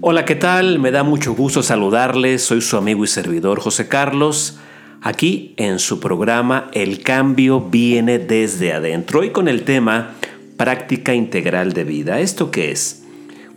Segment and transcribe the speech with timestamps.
[0.00, 0.78] Hola, ¿qué tal?
[0.78, 2.42] Me da mucho gusto saludarles.
[2.42, 4.60] Soy su amigo y servidor José Carlos,
[5.02, 10.14] aquí en su programa El cambio viene desde adentro y con el tema
[10.56, 12.20] práctica integral de vida.
[12.20, 13.02] ¿Esto qué es?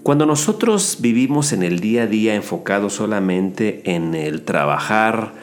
[0.02, 5.36] Cuando nosotros vivimos en el día a día enfocados solamente en el trabajar,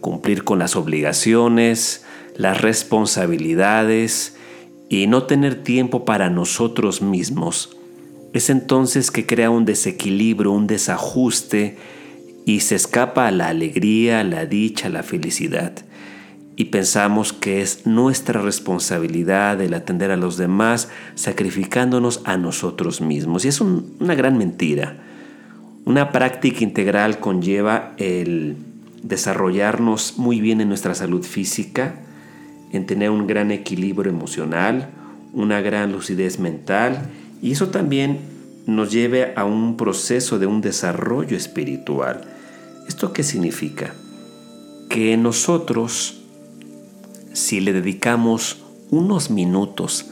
[0.00, 4.36] cumplir con las obligaciones, las responsabilidades
[4.88, 7.77] y no tener tiempo para nosotros mismos,
[8.32, 11.76] es entonces que crea un desequilibrio, un desajuste
[12.44, 15.72] y se escapa a la alegría, la dicha, la felicidad.
[16.56, 23.44] Y pensamos que es nuestra responsabilidad el atender a los demás sacrificándonos a nosotros mismos.
[23.44, 24.96] Y es una gran mentira.
[25.84, 28.56] Una práctica integral conlleva el
[29.02, 31.94] desarrollarnos muy bien en nuestra salud física,
[32.72, 34.90] en tener un gran equilibrio emocional,
[35.32, 37.08] una gran lucidez mental
[37.42, 38.20] y eso también
[38.66, 42.20] nos lleve a un proceso de un desarrollo espiritual.
[42.86, 43.94] ¿Esto qué significa?
[44.88, 46.20] Que nosotros,
[47.32, 48.58] si le dedicamos
[48.90, 50.06] unos minutos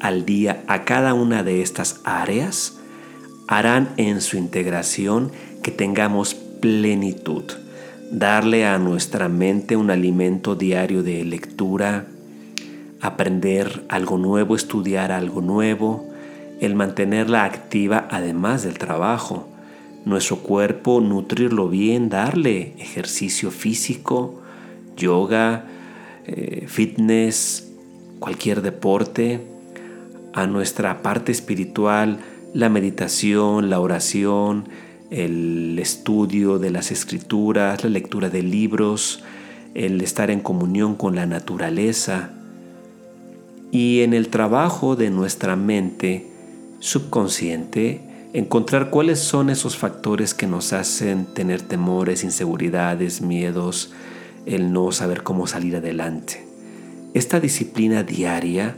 [0.00, 2.78] al día a cada una de estas áreas,
[3.46, 7.44] harán en su integración que tengamos plenitud.
[8.10, 12.06] Darle a nuestra mente un alimento diario de lectura,
[13.00, 16.07] aprender algo nuevo, estudiar algo nuevo,
[16.60, 19.48] el mantenerla activa además del trabajo.
[20.04, 24.40] Nuestro cuerpo, nutrirlo bien, darle ejercicio físico,
[24.96, 25.64] yoga,
[26.26, 27.68] eh, fitness,
[28.18, 29.46] cualquier deporte.
[30.32, 32.18] A nuestra parte espiritual,
[32.54, 34.68] la meditación, la oración,
[35.10, 39.22] el estudio de las escrituras, la lectura de libros,
[39.74, 42.30] el estar en comunión con la naturaleza.
[43.70, 46.26] Y en el trabajo de nuestra mente,
[46.80, 53.92] subconsciente encontrar cuáles son esos factores que nos hacen tener temores, inseguridades, miedos,
[54.46, 56.46] el no saber cómo salir adelante.
[57.14, 58.76] Esta disciplina diaria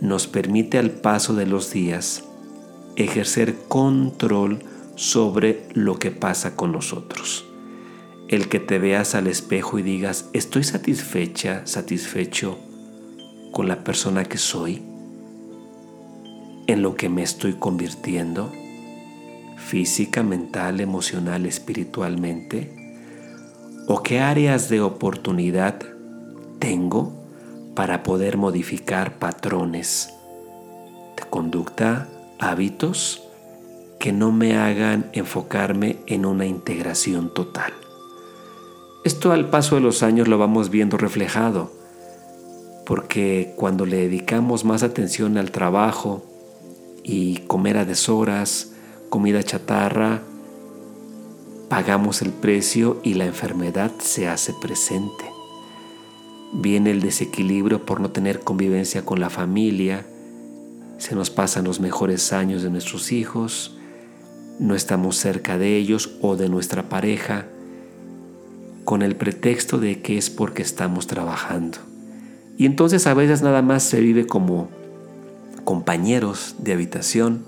[0.00, 2.24] nos permite al paso de los días
[2.96, 4.60] ejercer control
[4.94, 7.44] sobre lo que pasa con nosotros.
[8.28, 12.58] El que te veas al espejo y digas, estoy satisfecha, satisfecho
[13.52, 14.82] con la persona que soy
[16.68, 18.52] en lo que me estoy convirtiendo,
[19.56, 22.94] física, mental, emocional, espiritualmente?
[23.88, 25.80] ¿O qué áreas de oportunidad
[26.58, 27.12] tengo
[27.74, 30.12] para poder modificar patrones
[31.16, 32.06] de conducta,
[32.38, 33.24] hábitos
[33.98, 37.72] que no me hagan enfocarme en una integración total?
[39.04, 41.72] Esto al paso de los años lo vamos viendo reflejado,
[42.84, 46.26] porque cuando le dedicamos más atención al trabajo,
[47.08, 48.72] y comer a deshoras,
[49.08, 50.22] comida chatarra,
[51.70, 55.24] pagamos el precio y la enfermedad se hace presente.
[56.52, 60.06] Viene el desequilibrio por no tener convivencia con la familia,
[60.98, 63.78] se nos pasan los mejores años de nuestros hijos,
[64.58, 67.46] no estamos cerca de ellos o de nuestra pareja,
[68.84, 71.78] con el pretexto de que es porque estamos trabajando.
[72.58, 74.68] Y entonces a veces nada más se vive como
[75.68, 77.44] compañeros de habitación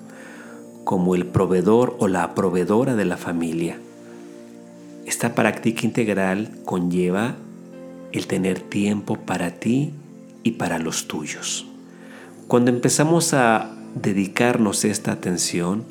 [0.84, 3.78] como el proveedor o la proveedora de la familia.
[5.06, 7.36] Esta práctica integral conlleva
[8.12, 9.94] el tener tiempo para ti
[10.42, 11.66] y para los tuyos.
[12.47, 15.87] Cuando empezamos a dedicarnos esta atención,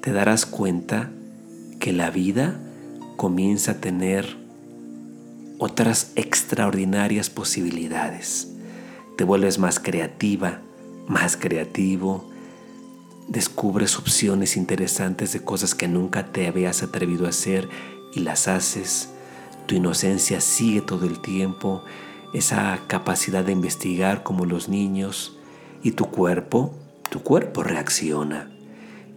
[0.00, 1.10] te darás cuenta
[1.78, 2.58] que la vida
[3.18, 4.38] comienza a tener
[5.58, 8.50] otras extraordinarias posibilidades.
[9.18, 10.62] Te vuelves más creativa,
[11.06, 12.28] más creativo,
[13.28, 17.68] descubres opciones interesantes de cosas que nunca te habías atrevido a hacer
[18.14, 19.10] y las haces.
[19.66, 21.82] Tu inocencia sigue todo el tiempo,
[22.32, 25.38] esa capacidad de investigar como los niños
[25.82, 26.74] y tu cuerpo,
[27.10, 28.50] tu cuerpo reacciona.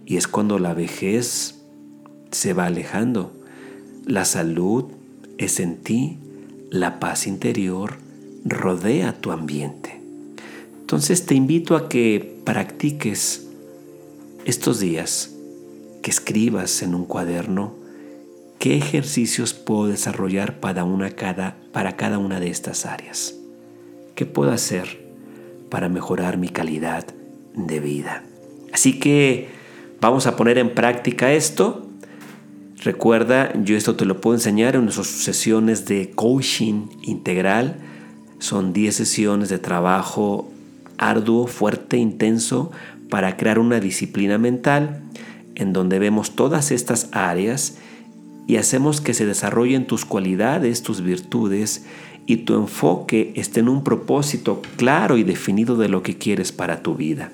[0.06, 1.58] Y es cuando la vejez
[2.30, 3.32] se va alejando.
[4.06, 4.84] La salud
[5.36, 6.18] es en ti,
[6.70, 7.96] la paz interior
[8.44, 9.87] rodea tu ambiente.
[10.88, 13.46] Entonces te invito a que practiques
[14.46, 15.34] estos días,
[16.00, 17.74] que escribas en un cuaderno
[18.58, 23.34] qué ejercicios puedo desarrollar para, una cada, para cada una de estas áreas.
[24.14, 25.12] ¿Qué puedo hacer
[25.68, 27.04] para mejorar mi calidad
[27.54, 28.24] de vida?
[28.72, 29.48] Así que
[30.00, 31.86] vamos a poner en práctica esto.
[32.82, 37.76] Recuerda, yo esto te lo puedo enseñar en nuestras sesiones de coaching integral.
[38.38, 40.50] Son 10 sesiones de trabajo
[40.98, 42.70] arduo, fuerte, intenso
[43.08, 45.02] para crear una disciplina mental
[45.54, 47.78] en donde vemos todas estas áreas
[48.46, 51.84] y hacemos que se desarrollen tus cualidades, tus virtudes
[52.26, 56.82] y tu enfoque esté en un propósito claro y definido de lo que quieres para
[56.82, 57.30] tu vida.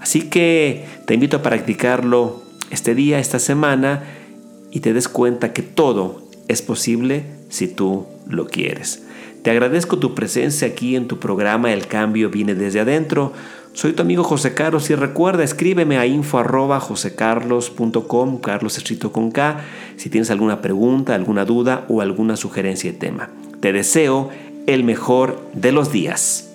[0.00, 4.02] Así que te invito a practicarlo este día, esta semana,
[4.72, 9.04] y te des cuenta que todo es posible si tú lo quieres.
[9.42, 13.32] Te agradezco tu presencia aquí en tu programa El cambio viene desde adentro.
[13.72, 19.30] Soy tu amigo José Carlos y recuerda, escríbeme a info arroba josecarlos.com, Carlos escrito con
[19.30, 19.60] K,
[19.96, 23.30] si tienes alguna pregunta, alguna duda o alguna sugerencia de tema.
[23.60, 24.28] Te deseo
[24.66, 26.51] el mejor de los días.